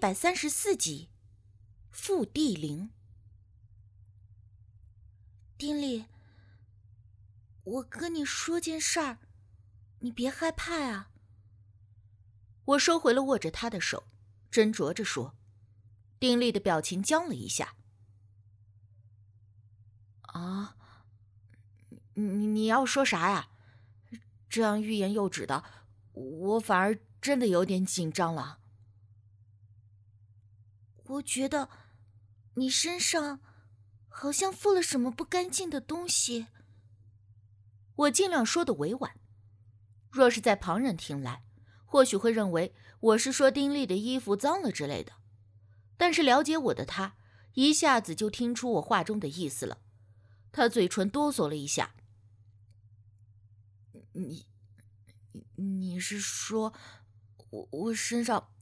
[0.00, 1.10] 百三十四集，
[1.90, 2.88] 复地灵。
[5.58, 6.06] 丁力，
[7.64, 9.18] 我跟你说件事儿，
[9.98, 11.10] 你别害怕啊。
[12.64, 14.04] 我收回了握着他的手，
[14.50, 15.36] 斟酌着说。
[16.18, 17.74] 丁力的表情僵了一下。
[20.22, 20.76] 啊，
[22.14, 23.50] 你你要说啥呀？
[24.48, 25.62] 这样欲言又止的，
[26.12, 28.59] 我反而真的有点紧张了。
[31.10, 31.68] 我觉得
[32.54, 33.40] 你身上
[34.08, 36.46] 好像附了什么不干净的东西。
[37.96, 39.18] 我尽量说的委婉，
[40.10, 41.42] 若是在旁人听来，
[41.84, 45.14] 或许会认为我是说丁力的衣服脏了之类的。
[45.96, 47.16] 但是了解我的他，
[47.54, 49.78] 一下子就听出我话中的意思了。
[50.52, 51.94] 他嘴唇哆嗦了一下
[54.14, 54.46] ：“你，
[55.56, 56.72] 你是说，
[57.50, 58.52] 我我身上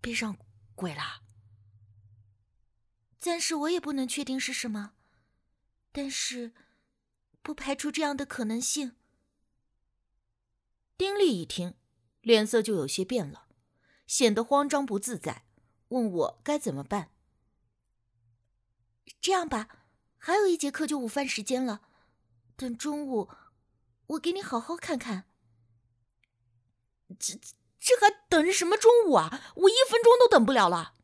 [0.00, 0.36] 背上
[0.74, 1.22] 鬼了？”
[3.24, 4.92] 暂时我也不能确定是什么，
[5.92, 6.52] 但是
[7.40, 8.96] 不排除这样的可能性。
[10.98, 11.74] 丁力一听，
[12.20, 13.48] 脸色就有些变了，
[14.06, 15.46] 显得慌张不自在，
[15.88, 17.12] 问我该怎么办。
[19.22, 19.86] 这样吧，
[20.18, 21.80] 还有一节课就午饭时间了，
[22.56, 23.30] 等中午
[24.08, 25.30] 我给你好好看看。
[27.18, 27.40] 这
[27.80, 29.54] 这还等什么中午啊？
[29.56, 30.94] 我一分钟都等不了了。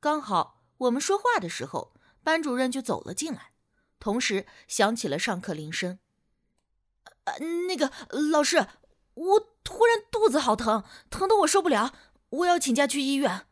[0.00, 0.61] 刚好。
[0.82, 1.92] 我们说话的时候，
[2.24, 3.52] 班主任就走了进来，
[4.00, 6.00] 同时响起了上课铃声。
[7.24, 7.38] 呃，
[7.68, 7.92] 那个
[8.32, 8.66] 老师，
[9.14, 11.94] 我突然肚子好疼，疼得我受不了，
[12.30, 13.46] 我要请假去医院。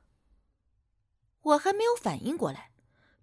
[1.43, 2.73] 我还没有反应过来，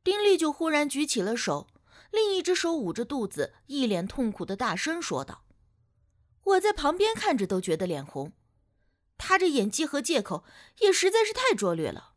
[0.03, 1.67] 丁力就忽然举起了手，
[2.11, 5.44] 另一只手捂着肚子，一脸痛苦的大声说道
[6.44, 8.31] ：“我在旁边看着都觉得脸红，
[9.17, 10.45] 他这演技和借口
[10.80, 12.13] 也实在是太拙劣了。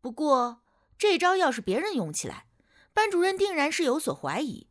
[0.00, 0.62] 不过。”
[0.98, 2.46] 这招要是别人用起来，
[2.92, 4.68] 班主任定然是有所怀疑。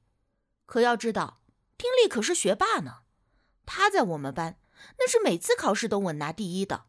[0.66, 1.42] 可要知道，
[1.78, 3.04] 丁力可是学霸呢，
[3.66, 4.60] 他在我们班
[4.98, 6.86] 那是每次考试都稳拿第一的。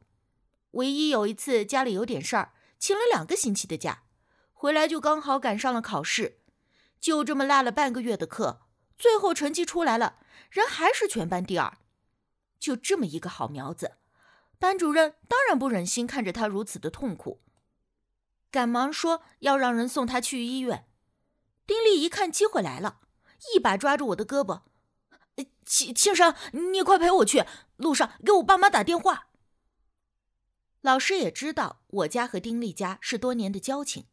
[0.73, 4.05] 唯一有一次家里有点事儿，请了两个星期的假，
[4.53, 6.41] 回来就刚好赶上了考试，
[6.99, 8.63] 就这么落了半个月的课，
[8.97, 10.19] 最后成绩出来了，
[10.51, 11.79] 人还是全班第二。
[12.59, 13.97] 就这么一个好苗子，
[14.59, 17.43] 班主任当然不忍心看着他如此的痛苦。
[18.51, 20.87] 赶忙说要让人送他去医院。
[21.67, 23.01] 丁力一看机会来了，
[23.55, 24.63] 一把抓住我的胳膊
[25.67, 26.35] ：“庆庆生，
[26.73, 27.45] 你快陪我去，
[27.77, 29.29] 路上给我爸妈打电话。”
[30.81, 34.07] 老师也知道我家和丁力家是多年的交情，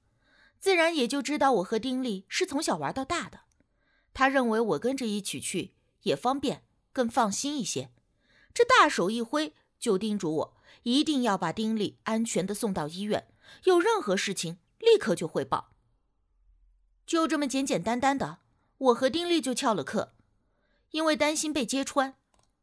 [0.60, 3.42] 自然也就知道我和丁力是从小玩到大的。
[4.14, 7.92] 他认为我跟着一起去也方便，更放心一些。
[8.54, 13.28] 这大手一挥，就叮嘱我一定要把丁力安全的送到医院。
[13.64, 15.72] 有任何事情，立刻就汇报。
[17.06, 18.40] 就这么简简单单的，
[18.78, 20.14] 我和丁力就翘了课。
[20.92, 22.16] 因为担心被揭穿，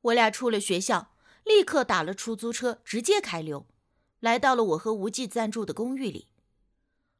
[0.03, 1.15] 我俩出了学校，
[1.45, 3.67] 立刻打了出租车，直接开溜，
[4.21, 6.29] 来到了我和无忌暂住的公寓里。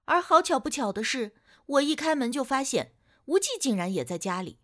[0.05, 1.35] 而好巧不巧的是，
[1.67, 2.95] 我一开门就发现
[3.27, 4.59] 无忌竟然也在家里，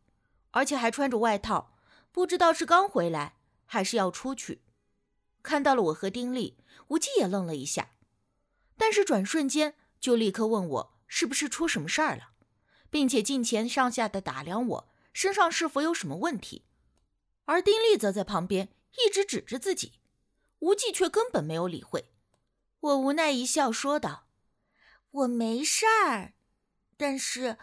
[0.53, 1.77] 而且还穿着外套，
[2.12, 4.62] 不知道是刚回来还是要出去。
[5.43, 6.56] 看到了我和丁力，
[6.88, 7.91] 无忌也愣了一下。
[8.76, 12.31] 但是转瞬间就立刻问我是不是出什么事儿了，
[12.91, 16.64] 并且近前上下的打量我身上是否有什么问题，
[17.47, 19.92] 而丁力则在旁边一直指着自己，
[20.59, 22.12] 无忌却根本没有理会。
[22.81, 24.26] 我无奈一笑说道
[25.10, 26.34] ：“我没事儿，
[26.97, 27.56] 但是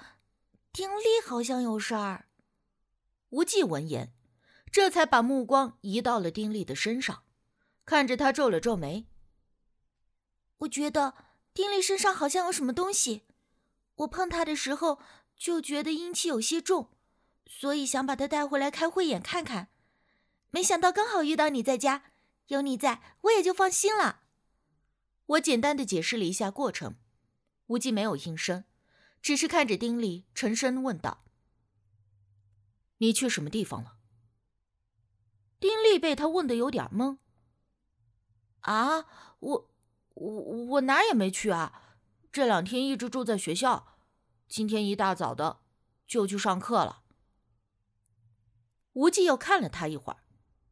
[0.72, 2.26] 丁力好像有事儿。”
[3.30, 4.14] 无忌闻言，
[4.72, 7.24] 这才把目光移到了丁力的身上，
[7.86, 9.08] 看着他皱了皱眉。
[10.64, 11.16] 我觉得
[11.54, 13.24] 丁力身上好像有什么东西，
[13.96, 15.00] 我碰他的时候
[15.36, 16.90] 就觉得阴气有些重，
[17.46, 19.70] 所以想把他带回来开慧眼看看。
[20.52, 22.12] 没想到刚好遇到你在家，
[22.48, 24.22] 有你在，我也就放心了。
[25.26, 26.96] 我简单的解释了一下过程，
[27.68, 28.66] 无忌没有应声，
[29.22, 31.24] 只是看着丁力，沉声问道
[33.00, 33.98] ：“你去什么地方了？”
[35.60, 37.18] 丁力被他问的有点懵。
[38.62, 39.06] 啊，
[39.40, 39.73] 我。
[40.14, 41.98] 我我哪也没去啊，
[42.32, 43.98] 这两天一直住在学校，
[44.48, 45.62] 今天一大早的
[46.06, 47.04] 就去上课了。
[48.94, 50.24] 无忌又看了他一会儿，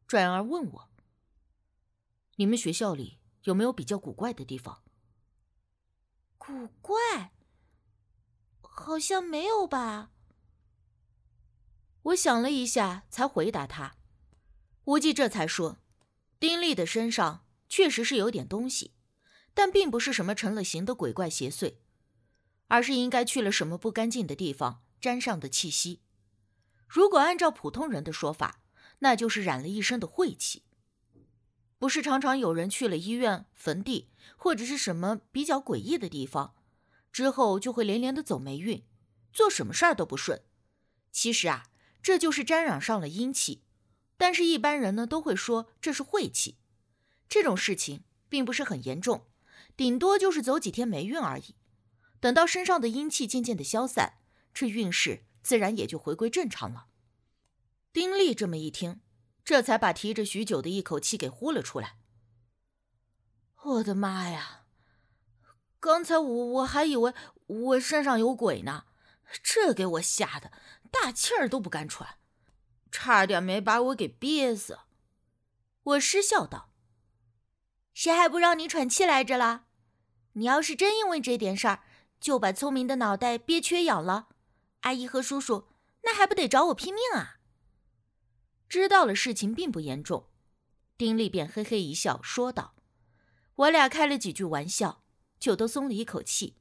[0.06, 0.88] 转而问我
[2.36, 4.82] ：“你们学校里有没有比较古怪的地方？”
[6.38, 7.32] 古怪？
[8.60, 10.10] 好像没有吧。
[12.04, 13.96] 我想了一下，才回答他。
[14.84, 15.78] 无忌这才说
[16.40, 18.94] ：“丁力的身上确实是有点东西。”
[19.54, 21.74] 但并不是什么成了形的鬼怪邪祟，
[22.68, 26.00] 而是应该去了什么不干净的地方沾上的气息。
[26.88, 28.60] 如果按照普通人的说法，
[29.00, 30.62] 那就是染了一身的晦气。
[31.78, 36.54] 不是常常有人去了医院、坟地或者是什么比较诡异的地方，
[37.10, 38.84] 之后就会连连的走霉运，
[39.32, 40.42] 做什么事儿都不顺。
[41.10, 41.66] 其实啊，
[42.00, 43.64] 这就是沾染上了阴气。
[44.16, 46.58] 但是，一般人呢都会说这是晦气。
[47.28, 49.26] 这种事情并不是很严重，
[49.82, 51.56] 顶多就是走几天霉运而已。
[52.20, 54.20] 等到身上的阴气渐渐的消散，
[54.54, 56.86] 这运势自然也就回归正常了。
[57.92, 59.00] 丁力这么一听。
[59.44, 61.96] 这才把提着许久的一口气给呼了出来。
[63.64, 64.66] 我的妈呀！
[65.80, 67.12] 刚才我我还以为
[67.46, 68.84] 我身上有鬼呢，
[69.42, 70.52] 这给我吓得
[70.92, 72.18] 大气儿都不敢喘，
[72.92, 74.78] 差点没把我给憋死。
[75.82, 76.70] 我失笑道
[77.92, 79.64] ：“谁还不让你喘气来着了？
[80.34, 81.82] 你要是真因为这点事儿
[82.20, 84.28] 就把聪明的脑袋憋缺氧了，
[84.80, 85.68] 阿姨和叔叔
[86.02, 87.38] 那还不得找我拼命啊？”
[88.68, 90.28] 知道了事情并不严重，
[90.96, 92.74] 丁力便嘿嘿一笑，说道
[93.56, 95.04] ：“我俩开了几句玩笑，
[95.38, 96.56] 就都松了一口气。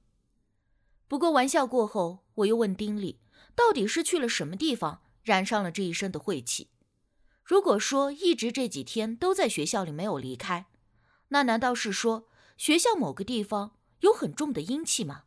[1.07, 3.21] 不过玩笑过后，我又问丁力，
[3.55, 6.69] 到底是去了什么地方染上了这一身的晦气？
[7.43, 10.67] 如果说一直这几天都在学校里没有离开，
[11.29, 12.27] 那难道是说
[12.61, 15.23] 学校某个地方有很重的阴气吗？”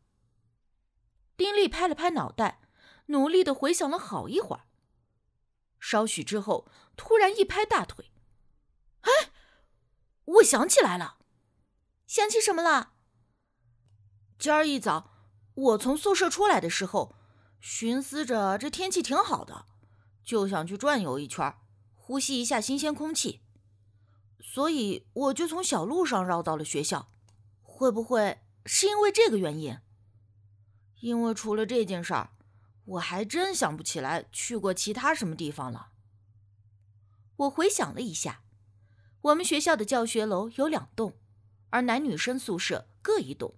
[1.37, 2.61] 丁力拍了拍脑袋，
[3.07, 4.69] 努力的回想了好一会儿。
[5.81, 8.13] 稍许之后，突然一拍大腿
[9.03, 9.33] ：“哎，
[10.27, 11.19] 我想起来了，
[12.07, 12.93] 想起什么了？
[14.39, 15.11] 今儿一早，
[15.55, 17.17] 我从宿舍出来的时候，
[17.59, 19.67] 寻思着这天气挺好的，
[20.23, 21.53] 就想去转悠一圈，
[21.97, 23.41] 呼吸一下新鲜空气，
[24.41, 27.11] 所以我就从小路上绕到了学校。
[27.75, 29.79] 会不会是因为这个原因？
[31.01, 32.31] 因为除了这件事儿。”
[32.87, 35.93] 我还真想不起来去过其他什么地方了。
[37.37, 38.43] 我回想了一下，
[39.23, 41.15] 我们学校的教学楼有两栋，
[41.71, 43.55] 而男女生宿舍各一栋。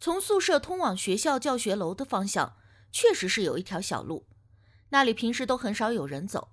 [0.00, 2.56] 从宿舍通往学校教学楼的方向，
[2.90, 4.26] 确实是有一条小路，
[4.88, 6.48] 那里平时都很少有人走，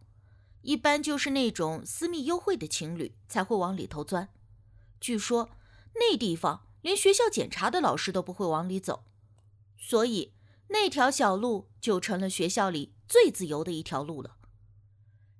[0.61, 4.29] 一般就是那种私密幽会的情侣才会往里头钻。
[4.99, 5.49] 据说
[5.95, 9.03] 那地方连学校检查的老师都不会往里走，
[9.77, 10.33] 所以。
[10.73, 14.37] 那条小路就成了学校里最自由的一条路了。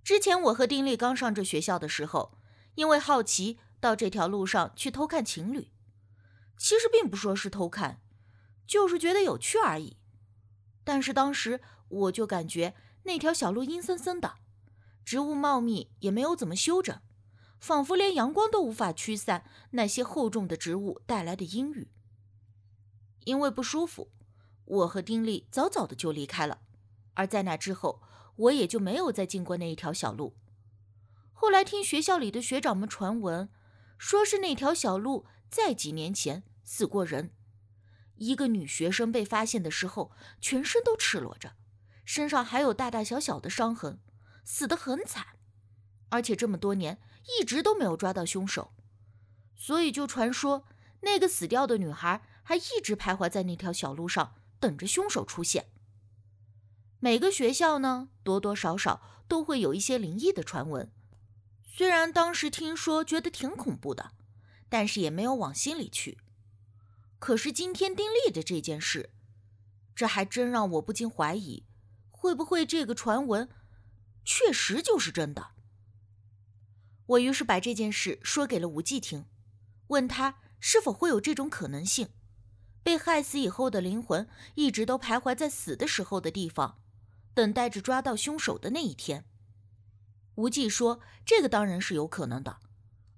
[0.03, 2.37] 之前我和丁力刚上这学校的时候，
[2.75, 5.71] 因为好奇到这条路上去偷看情侣，
[6.57, 8.01] 其实并不说是偷看，
[8.67, 9.95] 就是觉得有趣而已。
[10.83, 14.35] 但是当时我就感觉那条小路阴森森的，
[15.05, 16.99] 植物茂密，也没有怎么修整，
[17.61, 21.87] 仿佛连阳光都无法驱散那些厚重的植物带来的阴郁。
[23.23, 24.11] 因为不舒服。
[24.65, 26.61] 我和丁力早早的就离开了，
[27.13, 28.01] 而在那之后，
[28.35, 30.35] 我也就没有再进过那一条小路。
[31.33, 33.49] 后来听学校里的学长们传闻，
[33.97, 37.31] 说是那条小路在几年前死过人，
[38.15, 41.53] 一个女学生被发现的时候，全身都赤裸着，
[42.05, 43.99] 身上还有大大小小的伤痕，
[44.45, 45.35] 死得很惨，
[46.09, 48.73] 而且这么多年一直都没有抓到凶手，
[49.55, 50.65] 所以就传说
[51.01, 54.35] 那个死掉的女孩还一直徘徊在那条小路上。
[54.61, 55.71] 等着凶手出现。
[56.99, 60.91] 每个学校呢，多多少少都会有一些灵异的传闻。
[61.65, 64.11] 虽然当时听说觉得挺恐怖的，
[64.69, 66.19] 但是也没有往心里去。
[67.17, 69.09] 可是今天丁力的这件事，
[69.95, 71.65] 这还真让我不禁怀疑，
[72.11, 73.49] 会不会这个传闻
[74.23, 75.50] 确实就是真的？
[77.11, 79.25] 我于是把这件事说给了无忌听，
[79.87, 82.09] 问他是否会有这种可能性。
[82.83, 86.79] 被害死以后的灵魂一直都徘徊在死的时候的地方，
[87.33, 89.25] 等待着抓到凶手的那一天。
[90.35, 92.59] 无忌说：“这个当然是有可能的，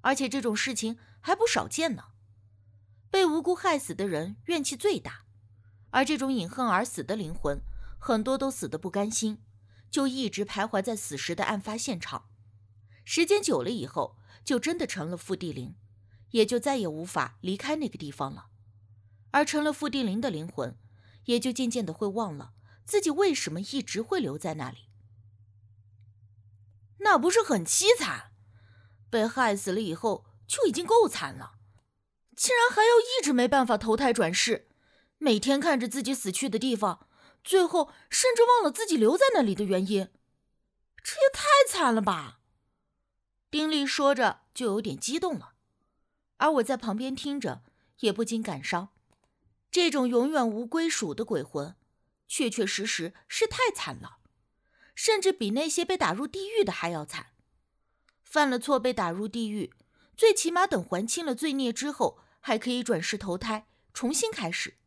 [0.01, 2.05] 而且这种事情还不少见呢。
[3.11, 5.25] 被无辜害死的人怨气最大，
[5.91, 7.61] 而这种隐恨而死的灵魂，
[7.99, 9.43] 很多都死得不甘心，
[9.91, 12.25] 就一直徘徊在死时的案发现场。
[13.03, 15.75] 时间久了以后，就真的成了负地灵，
[16.31, 18.47] 也就再也无法离开那个地方了。”
[19.31, 20.77] 而成了傅地灵的灵魂，
[21.25, 22.53] 也就渐渐的会忘了
[22.85, 24.89] 自己为什么一直会留在那里。
[26.99, 28.31] 那不是很凄惨？
[29.09, 31.55] 被害死了以后就已经够惨了，
[32.35, 34.69] 竟然还要一直没办法投胎转世，
[35.17, 37.07] 每天看着自己死去的地方，
[37.43, 40.09] 最后甚至忘了自己留在那里的原因，
[41.03, 42.39] 这也太惨了吧！
[43.53, 45.53] 丁力说着就有点激动了，
[46.37, 47.61] 而我在旁边听着。
[47.99, 48.89] 也不禁感伤：
[49.69, 51.75] 这种永远无归属的鬼魂，
[52.27, 54.17] 确确实实是太惨了，
[54.95, 57.27] 甚至比那些被打入地狱的还要惨。
[58.23, 59.71] 犯了错被打入地狱，
[60.17, 64.77] 最起码等还清了罪孽之后，还可以转世投胎，重新开始。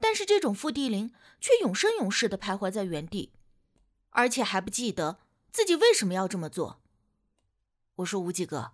[0.00, 3.32] 但是这种附地灵却永生永世的徘徊在原地，
[4.10, 5.20] 而且还不记得
[5.52, 6.81] 自己为什么要这么做。
[8.02, 8.72] 我说无忌哥。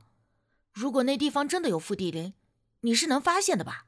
[0.72, 2.34] 如果那地方真的有附地灵，
[2.80, 3.86] 你是能发现的吧？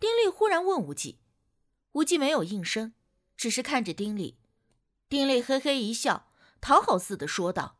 [0.00, 1.18] 丁力忽然问无忌，
[1.92, 2.92] 无忌没有应声，
[3.36, 4.36] 只是看着丁力。
[5.08, 6.28] 丁力嘿嘿一笑，
[6.60, 7.78] 讨好似的说道：“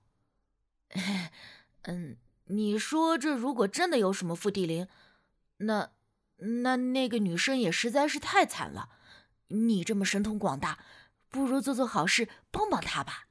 [1.82, 4.86] 嗯，你说这如果真的有什么附地灵，
[5.58, 5.90] 那
[6.36, 8.90] 那那个女生也实在是太惨了。
[9.48, 10.78] 你这么神通广大，
[11.28, 13.28] 不如做做好事，帮帮她吧。”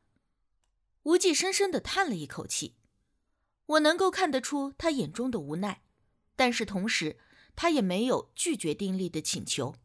[1.03, 2.75] 无忌深深的叹了一口气。
[3.65, 5.81] 我能够看得出他眼中的无奈，
[6.35, 7.17] 但是同时，
[7.55, 9.75] 他也没有拒绝丁力的请求。